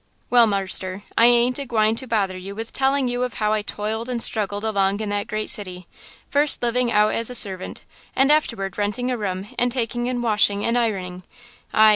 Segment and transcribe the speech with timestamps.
[0.31, 3.61] "Well, marster, I ain't a gwine to bother you with telling you of how I
[3.61, 7.83] toiled and struggled along in that great city–first living out as a servant,
[8.15, 11.89] and afterward renting a room and taking in washing and ironing–ay!